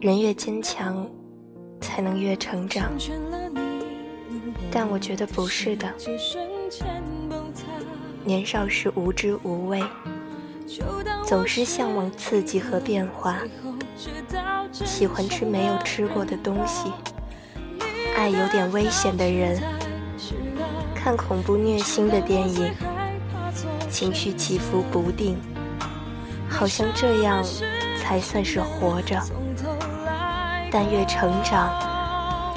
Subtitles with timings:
[0.00, 1.06] 人越坚强，
[1.78, 2.90] 才能越成长。
[4.70, 5.92] 但我觉得不是的。
[8.24, 9.82] 年少时无知无畏，
[11.26, 13.40] 总是向往刺激和变化，
[14.72, 16.90] 喜欢吃没有吃过的东西，
[18.16, 19.60] 爱有点危险的人，
[20.94, 22.72] 看恐怖虐心的电影，
[23.90, 25.36] 情绪起伏不定，
[26.48, 27.44] 好像这样
[27.98, 29.20] 才算是活着。
[30.70, 31.70] 但越成长，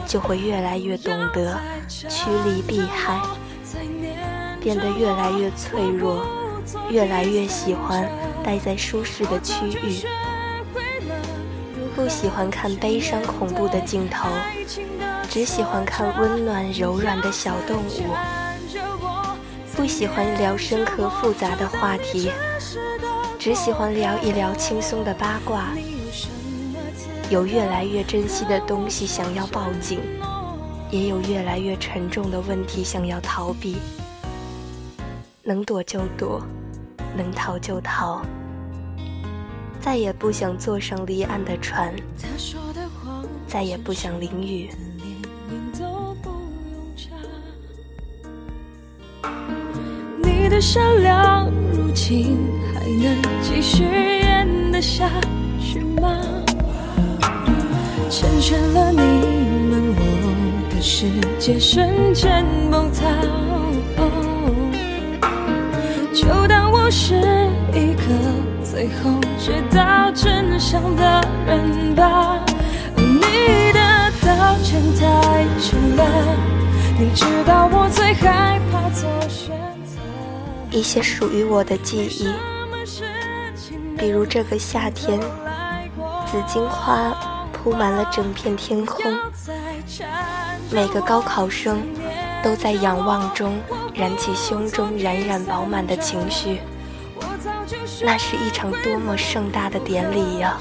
[0.05, 3.19] 就会越来越懂得趋利避害。
[4.61, 6.25] 变得越来越脆弱，
[6.89, 8.09] 越来越喜欢
[8.41, 10.05] 待在舒适的区域，
[11.93, 14.29] 不喜欢看悲伤恐怖的镜头，
[15.29, 18.15] 只喜欢看温暖柔软的小动物，
[19.75, 22.31] 不喜欢聊深刻复杂的话题，
[23.37, 25.65] 只喜欢聊一聊轻松的八卦。
[27.33, 29.97] 有越来越珍惜的东西想要抱紧，
[30.91, 33.75] 也有越来越沉重的问题想要逃避。
[35.41, 36.39] 能躲就躲，
[37.17, 38.21] 能逃就逃，
[39.81, 41.91] 再也不想坐上离岸的船，
[43.47, 44.69] 再也不想淋雨。
[50.21, 52.37] 你的善良，如今
[52.75, 55.09] 还能继续演得下
[55.59, 56.42] 去吗？
[58.15, 63.09] 成全了你们，我的世界瞬间崩塌。
[66.13, 67.15] 就当我是
[67.73, 68.03] 一个
[68.63, 72.39] 最后知道真相的人吧。
[72.95, 76.05] 你的道歉太迟了，
[76.99, 79.97] 你知道我最害怕做选择。
[80.69, 82.27] 一些属于我的记忆，
[83.97, 85.19] 比如这个夏天，
[86.27, 87.11] 紫荆花
[87.63, 89.01] 铺满了整片天空，
[90.69, 91.81] 每个高考生
[92.43, 93.57] 都在仰望中。
[93.95, 96.59] 燃起胸中冉冉饱满的情绪，
[98.03, 100.57] 那是一场多么盛大的典礼呀！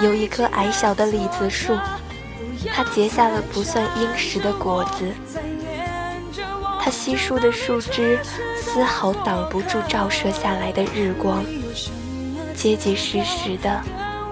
[0.00, 1.76] 有一棵矮小的李子树，
[2.72, 5.12] 它结下了不算殷实的果子，
[6.80, 8.18] 它稀疏的树枝
[8.56, 11.44] 丝毫挡不住照射下来的日光，
[12.54, 13.82] 结结实实的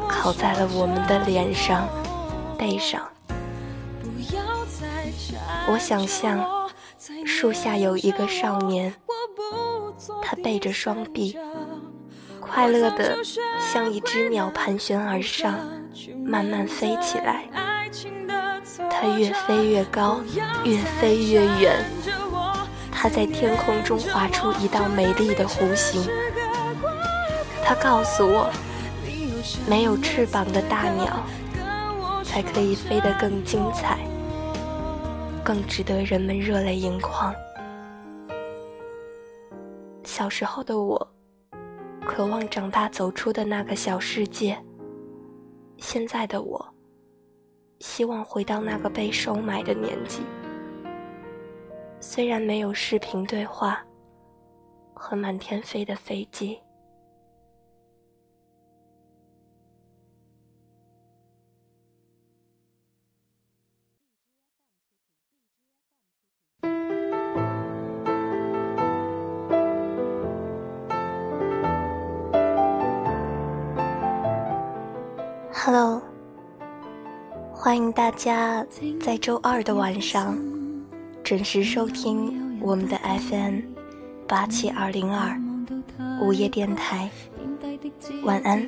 [0.08, 1.88] 烤在了我们的脸上、
[2.58, 3.02] 背上。
[5.68, 6.44] 我想象。
[7.24, 8.92] 树下有一个少年，
[10.22, 11.36] 他背着双臂，
[12.40, 13.18] 快乐的
[13.60, 15.54] 像一只鸟盘旋而上，
[16.24, 17.44] 慢慢飞起来。
[18.90, 20.20] 他越飞越高，
[20.64, 21.84] 越飞越远。
[22.90, 26.02] 他在天空中划出一道美丽的弧形。
[27.62, 28.50] 他告诉我，
[29.68, 31.26] 没有翅膀的大鸟，
[32.22, 33.98] 才可以飞得更精彩。
[35.44, 37.34] 更值得人们热泪盈眶。
[40.04, 41.08] 小时候的我，
[42.04, 44.56] 渴望长大走出的那个小世界。
[45.78, 46.64] 现在的我，
[47.80, 50.22] 希望回到那个被收买的年纪。
[52.00, 53.84] 虽然没有视频对话
[54.94, 56.58] 和满天飞的飞机。
[75.66, 76.00] Hello，
[77.52, 78.64] 欢迎大家
[79.00, 80.38] 在周二的晚上
[81.24, 83.62] 准时收听我们的 FM
[84.28, 85.36] 八七二零二
[86.22, 87.10] 午夜电台。
[88.22, 88.64] 晚安，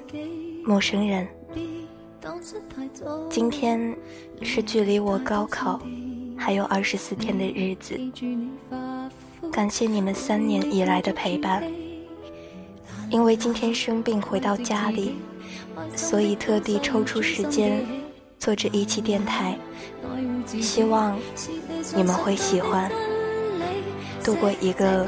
[0.64, 1.28] 陌生人。
[3.30, 3.96] 今天
[4.42, 5.80] 是距离我高考
[6.36, 7.96] 还有二十四天的日子，
[9.52, 11.62] 感谢你们三年以来的陪伴。
[13.08, 15.14] 因为今天生病回到家里。
[15.94, 17.86] 所以特地抽出时间
[18.38, 19.58] 做这一期电台，
[20.60, 21.18] 希望
[21.94, 22.90] 你们会喜欢，
[24.24, 25.06] 度过一个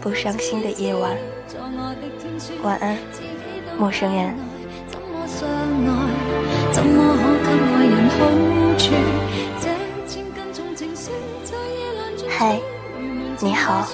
[0.00, 1.16] 不伤心的夜晚。
[2.62, 2.96] 晚安，
[3.78, 4.34] 陌生人。
[12.28, 12.58] 嗨，
[13.40, 13.86] 你好。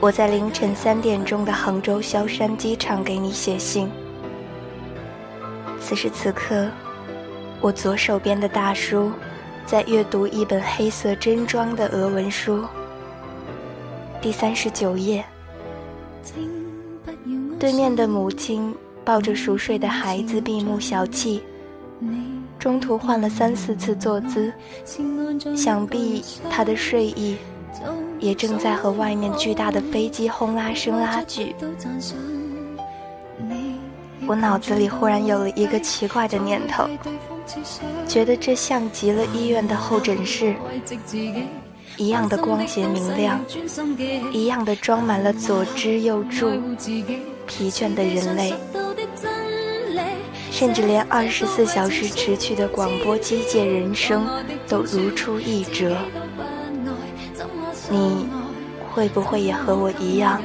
[0.00, 3.90] 我在凌晨三点钟的杭州萧山机场给你写信。
[5.80, 6.68] 此时此刻，
[7.60, 9.10] 我左手边的大叔
[9.66, 12.64] 在阅读一本黑色真装的俄文书，
[14.20, 15.24] 第三十九页。
[17.58, 18.72] 对面的母亲
[19.04, 21.40] 抱着熟睡的孩子闭目小憩，
[22.56, 24.52] 中途换了三四次坐姿，
[25.56, 27.36] 想必他的睡意
[28.18, 31.54] 也正在和外面巨大的飞机轰拉声拉锯。
[34.26, 36.88] 我脑子里忽然有了一个奇怪的念头，
[38.06, 40.54] 觉得这像极了医院的候诊室，
[41.96, 43.40] 一样的光洁明亮，
[44.32, 46.60] 一样的装满了左支右炷。
[47.46, 48.52] 疲倦的人类，
[50.50, 54.28] 甚至连二十四小时持续的广播机械人声
[54.68, 55.96] 都如出一辙。
[57.90, 58.28] 你
[58.92, 60.40] 会不会也和我一样，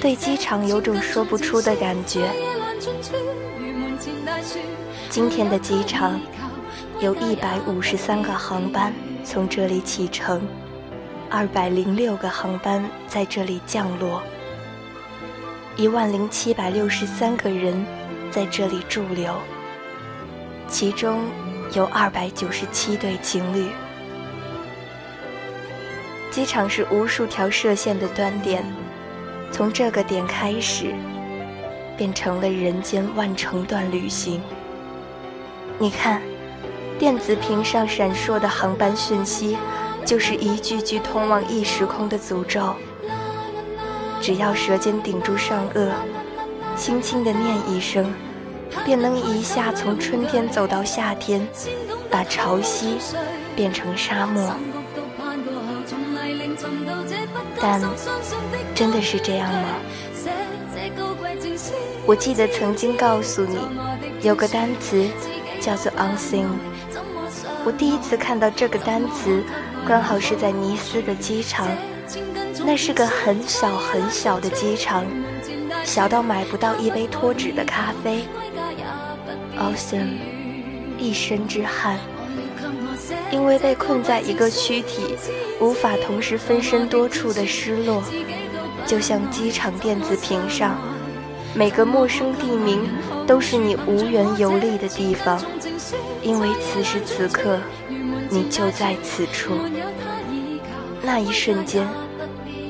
[0.00, 2.28] 对机场有种说不出的感觉？
[5.08, 6.18] 今天的机场
[7.00, 8.92] 有一百五十三个航班
[9.24, 10.40] 从这里启程，
[11.30, 14.22] 二百零六个航班在这里降落。
[15.76, 17.86] 一万零七百六十三个人
[18.30, 19.34] 在这里驻留，
[20.66, 21.20] 其中
[21.74, 23.68] 有二百九十七对情侣。
[26.32, 28.64] 机场是无数条射线的端点，
[29.50, 30.94] 从这个点开始，
[31.94, 34.40] 变成了人间万程段旅行。
[35.78, 36.22] 你看，
[36.98, 39.58] 电子屏上闪烁的航班讯息，
[40.06, 42.74] 就是一句句通往异时空的诅咒。
[44.18, 45.90] 只要舌尖顶住上颚，
[46.74, 48.10] 轻轻的念一声，
[48.86, 51.46] 便能一下从春天走到夏天，
[52.10, 52.94] 把潮汐
[53.54, 54.50] 变成沙漠。
[57.62, 57.80] 但
[58.74, 59.68] 真的是这样吗？
[62.04, 63.56] 我记得曾经告诉你，
[64.20, 65.08] 有个单词
[65.60, 66.48] 叫做 unseen。
[67.64, 69.44] 我第一次看到这个单词，
[69.86, 71.68] 刚好是在尼斯的机场。
[72.64, 75.04] 那是个很小很小的机场，
[75.84, 78.24] 小到买不到一杯脱脂的咖啡。
[79.56, 80.18] Awesome，
[80.98, 81.98] 一身之汗，
[83.30, 85.16] 因为被困在一个躯体，
[85.60, 88.02] 无法同时分身多处的失落，
[88.86, 90.78] 就像机场电子屏上，
[91.54, 92.88] 每个陌生地名
[93.26, 95.40] 都是你无缘游历的地方，
[96.22, 97.58] 因为此时此刻，
[98.28, 99.54] 你就在此处。
[101.02, 101.86] 那一瞬间。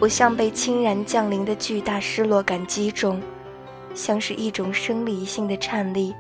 [0.01, 3.23] 我像被轻然降临的巨大失落感击中，
[3.95, 6.13] 像是一种生理性的颤栗，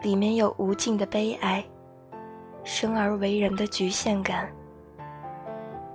[0.00, 1.62] 里面有无尽的悲哀，
[2.68, 4.46] 生而为人的局限感。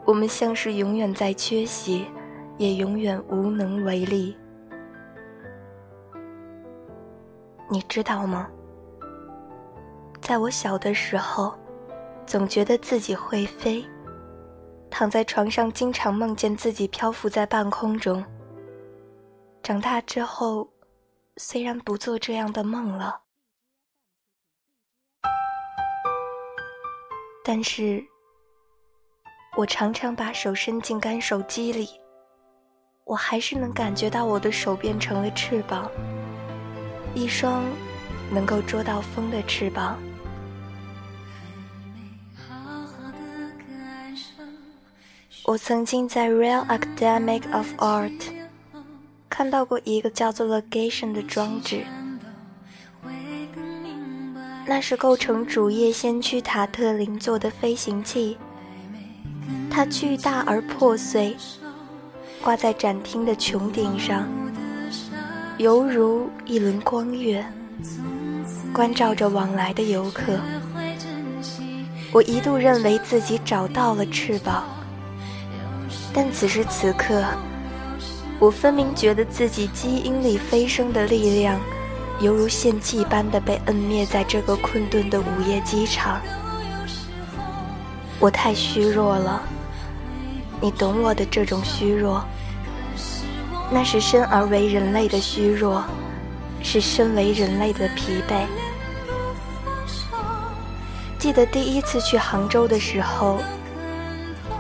[0.06, 2.08] 我们像是永远在缺席，
[2.58, 4.36] 也永远无能为力。
[7.70, 8.50] 你知道吗？
[10.20, 11.54] 在我小的时候，
[12.26, 13.86] 总觉得自己会飞。
[14.90, 18.26] 躺在床上，经常梦见自己漂浮在半空中。
[19.62, 20.68] 长大之后，
[21.38, 23.22] 虽然不做这样的梦了，
[27.56, 28.04] 但是，
[29.56, 31.88] 我常常把手伸进干手机里，
[33.04, 35.88] 我还是能感觉到我的手变成了翅膀，
[37.14, 37.64] 一双
[38.32, 40.00] 能够捉到风的翅膀。
[45.46, 48.20] 我曾经在《Real Academic of Art》
[49.30, 51.86] 看到过一个叫做 “Legation” 的装置，
[54.66, 58.38] 那是构成主页先驱塔特林做的飞行器。
[59.70, 61.36] 它巨大而破碎，
[62.42, 64.28] 挂在展厅的穹顶上，
[65.58, 67.46] 犹如一轮光月，
[68.74, 70.40] 关照着往来的游客。
[72.12, 74.64] 我一度认为自己找到了翅膀。
[76.14, 77.26] 但此时此刻，
[78.40, 81.60] 我分明觉得自己基因里飞升的力量，
[82.20, 86.22] 犹如献祭般的被摁灭在这个困顿的午夜机场。
[88.20, 89.42] 我太虚弱了，
[90.62, 92.24] 你懂我的这种虚弱。
[93.72, 95.84] 那是生而为人类的虚弱，
[96.62, 98.46] 是身为人类的疲惫。
[101.18, 103.40] 记得第一次去杭州的时候，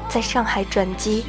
[0.09, 1.25] 在上海转机。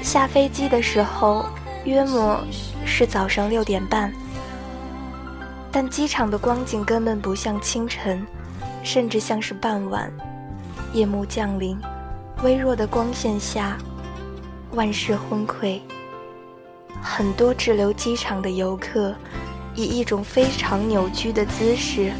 [0.00, 1.44] 下飞机的时候，
[1.84, 2.40] 约莫
[2.86, 4.12] 是早上六点半，
[5.70, 8.26] 但机场的光景根本不像清晨，
[8.82, 10.12] 甚至像是傍晚。
[10.92, 11.78] 夜幕降临，
[12.42, 13.76] 微弱的光线下，
[14.72, 15.80] 万事昏聩。
[17.02, 19.14] 很多滞留机场的游客，
[19.74, 22.12] 以一种非常扭曲的姿势，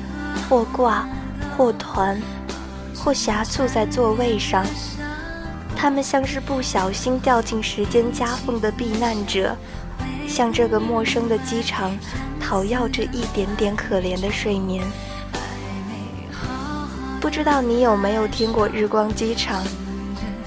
[0.49, 1.09] 或挂，
[1.57, 2.21] 或团，
[2.95, 4.65] 或狭促在座位上。
[5.75, 9.57] 他们像是不小心掉进时间夹缝的避难者，
[10.27, 11.97] 向这个陌生的机场
[12.49, 14.83] 讨要着一点点可怜的睡眠。
[17.21, 19.63] 不知道你有没有听过日光机场？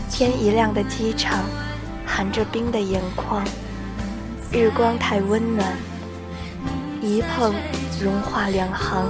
[0.09, 1.37] 天一亮的机场，
[2.03, 3.45] 含着冰的眼眶，
[4.51, 5.77] 日光太温暖，
[7.03, 7.53] 一碰
[8.01, 9.05] 融化两行。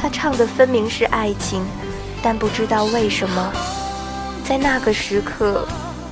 [0.00, 1.62] 他唱的分明是爱情。
[2.22, 3.52] 但不知道为什么，
[4.44, 5.66] 在那个时刻，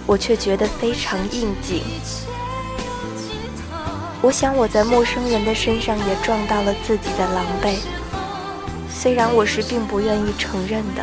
[0.06, 1.84] 我却觉得非常应景。
[4.22, 7.78] 我想我在陌生人的身上也撞到了自己的狼狈，
[8.90, 11.02] 虽然我是并不愿意承认的。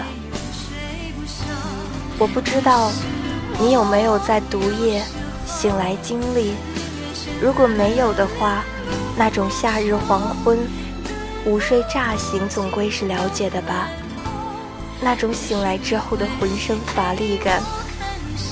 [2.19, 2.91] 我不知道
[3.59, 5.01] 你有没有在毒液
[5.47, 6.53] 醒来经历，
[7.41, 8.63] 如果没有的话，
[9.17, 10.59] 那种夏日黄昏
[11.43, 13.89] 午睡乍醒总归是了解的吧。
[15.01, 17.63] 那种醒来之后的浑身乏力感，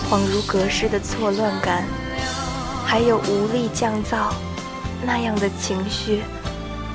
[0.09, 1.83] 恍如隔世的错乱感，
[2.83, 4.33] 还有无力降噪
[5.05, 6.23] 那样的情绪，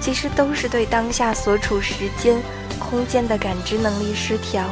[0.00, 2.42] 其实都是对当下所处时间、
[2.78, 4.64] 空间的感知能力失调。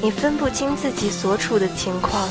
[0.00, 2.28] 你分不清自己所处的情况，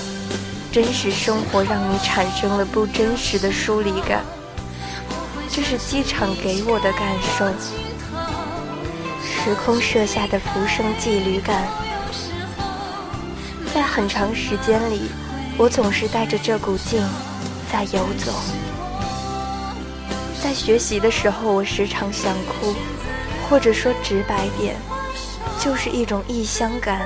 [0.71, 4.23] 真实生活让你产生了不真实的疏离感，
[5.49, 7.45] 这是机场给我的感受。
[9.21, 11.67] 时空设下的浮生羁旅感，
[13.73, 15.09] 在很长时间里，
[15.57, 17.01] 我总是带着这股劲
[17.71, 18.33] 在游走。
[20.47, 22.73] 在学习的时候，我时常想哭，
[23.49, 24.77] 或者说直白点，
[25.59, 27.05] 就是一种异乡感。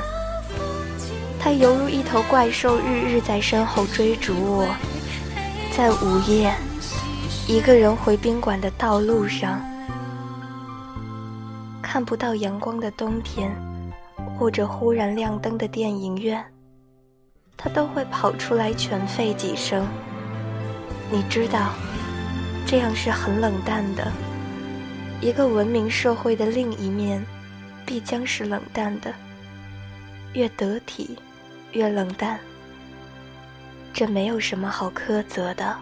[1.39, 4.67] 它犹如一头怪兽，日日在身后追逐我。
[5.75, 6.53] 在午夜，
[7.47, 9.59] 一个人回宾馆的道路上。
[11.81, 13.51] 看不到阳光的冬天，
[14.37, 16.45] 或者忽然亮灯的电影院，
[17.57, 19.87] 他都会跑出来犬吠几声。
[21.09, 21.71] 你知道，
[22.71, 24.09] 这样是很冷淡的。
[25.19, 27.21] 一个文明社会的另一面，
[27.85, 29.13] 必将是冷淡的。
[30.31, 31.19] 越得体，
[31.73, 32.39] 越冷淡。
[33.91, 35.77] 这没有什么好苛责的。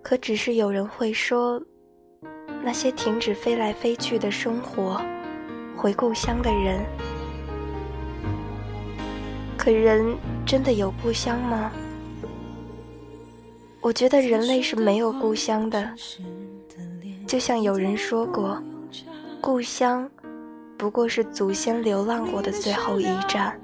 [0.00, 1.60] 可只是有人会说，
[2.62, 5.02] 那些停止飞来飞去的生活，
[5.84, 6.82] 回故乡的人。
[9.54, 11.70] 可人真的有故乡吗？
[13.82, 15.92] 我觉得人类是没有故乡的。
[17.26, 18.58] 就像有人说过，
[19.42, 20.10] 故乡
[20.78, 23.60] 不过是祖先流浪过的最后一站。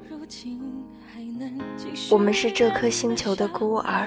[2.11, 4.07] 我们是这颗星球的孤儿。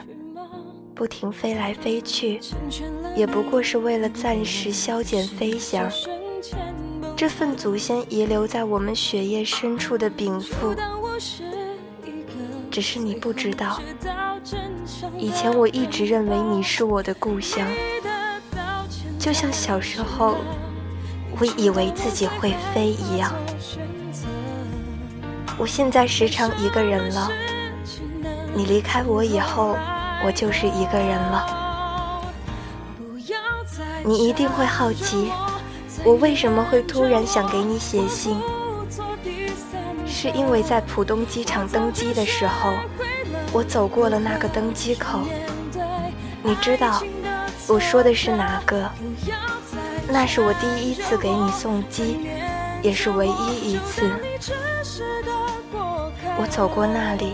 [0.94, 2.40] 不停飞来飞去，
[3.16, 5.90] 也不过是为了暂时消减飞翔。
[7.24, 10.76] 这份祖先遗留在我们血液深处的禀赋，
[12.70, 13.80] 只是你不知道。
[15.18, 17.66] 以前我一直认为你是我的故乡，
[19.18, 20.36] 就像小时候
[21.40, 23.32] 我以为自己会飞一样。
[25.58, 27.32] 我现在时常一个人了，
[28.54, 29.78] 你离开我以后。
[30.26, 32.22] 我就是一个人了。
[34.06, 35.30] 你一定会好奇，
[36.04, 38.38] 我为什么会突然想给你写信？
[40.06, 42.72] 是因为在浦东机场登机的时候，
[43.52, 45.20] 我走过了那个登机口。
[46.42, 47.02] 你知道
[47.68, 48.90] 我说的是哪个？
[50.08, 52.28] 那是我第一次给你送机，
[52.82, 54.12] 也是唯一一次。
[56.38, 57.34] 我走过那里，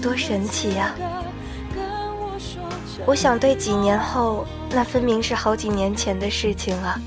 [0.00, 0.94] 多神奇呀！
[3.04, 7.00] 我想对几年后，那分明是好几年前的事情了，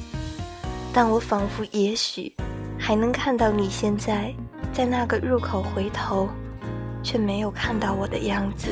[0.92, 2.34] 但我仿佛也许
[2.80, 4.34] 还能看到你现在
[4.74, 6.28] 在那个入口回头，
[7.04, 8.70] 却没有看到我的样子，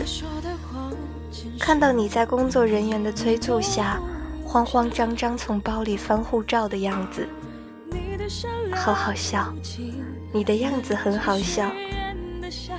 [1.60, 4.00] 看到你在工作人员的催促下，
[4.44, 7.28] 慌慌张张从包里翻护照的样子，
[8.74, 9.54] 好好笑，
[10.34, 11.70] 你的样子很好笑，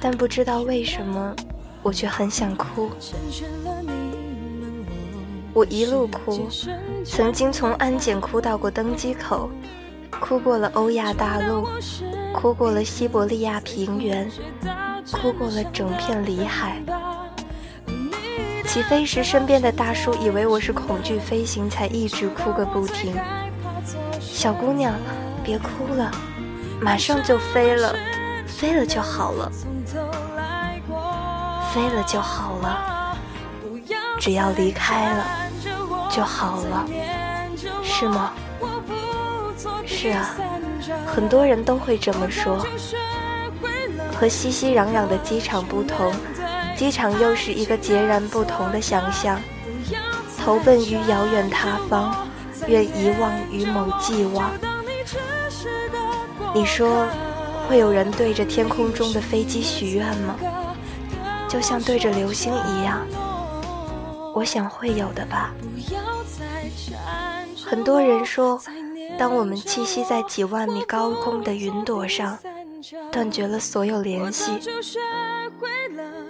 [0.00, 1.37] 但不知道为什么，
[1.83, 2.91] 我却很想哭。
[5.52, 6.49] 我一路哭，
[7.05, 9.50] 曾经从安检哭到过登机口，
[10.21, 11.67] 哭过了欧亚大陆，
[12.33, 14.31] 哭过了西伯利亚平原，
[15.11, 16.81] 哭过了整片里海。
[18.67, 23.17] 起飞时，身边的大叔以为我是恐惧飞行，才一直哭个不停。
[24.21, 24.95] 小姑娘，
[25.43, 26.11] 别哭了，
[26.81, 27.97] 马上就飞了，
[28.47, 29.50] 飞了就好了，
[31.73, 32.98] 飞了就好了，
[34.28, 35.26] 只要离开了
[36.11, 36.85] 就好了，
[37.82, 38.35] 是吗？
[39.87, 40.35] 是啊，
[41.06, 42.58] 很多人都会这么说。
[44.14, 46.12] 和熙熙攘攘的机场不同，
[46.76, 49.40] 机场又是一个截然不同的想象。
[50.37, 52.28] 投奔于遥远他方，
[52.66, 54.50] 愿遗忘于某既往。
[56.52, 57.06] 你说，
[57.66, 60.37] 会有人对着天空中的飞机许愿吗？
[61.49, 63.00] 就像对着流星一样？
[64.38, 65.52] 我想会有的吧。
[67.66, 68.61] 很多人说。
[69.18, 72.38] 当我们栖息在几万米高空的云朵上，
[73.11, 74.52] 断绝了所有联系，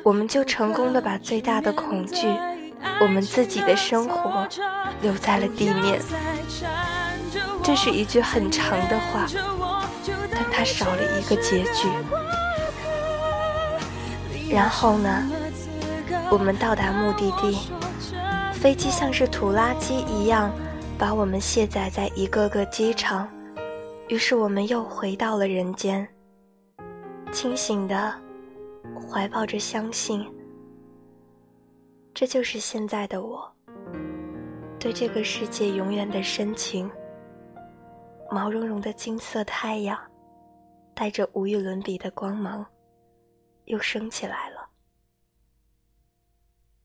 [0.03, 2.27] 我们就成功的把最大的恐惧，
[2.99, 4.49] 我们自己的生活，
[5.03, 6.01] 留在了地面。
[7.63, 9.27] 这是一句很长的话，
[10.31, 11.91] 但它少了一个结局。
[14.51, 15.29] 然后呢，
[16.31, 17.59] 我们到达目的地，
[18.59, 20.53] 飞机像是土垃圾一样。
[20.99, 23.29] 把我们卸载在一个个机场，
[24.09, 26.07] 于是我们又回到了人间。
[27.31, 28.13] 清醒的，
[29.09, 30.29] 怀抱着相信，
[32.13, 33.49] 这就是现在的我。
[34.81, 36.91] 对这个世界永远的深情。
[38.29, 39.97] 毛茸茸的金色太阳，
[40.95, 42.67] 带着无与伦比的光芒，
[43.67, 44.58] 又升起来了。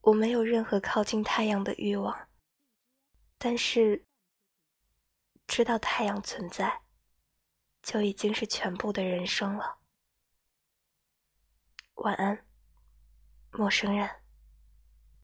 [0.04, 2.28] 我没有任何靠近太阳的欲望。
[3.38, 4.06] 但是，
[5.48, 6.82] 知道太阳存在，
[7.82, 9.80] 就已经是全部的人生了。
[11.96, 12.46] 晚安，
[13.52, 14.23] 陌生人。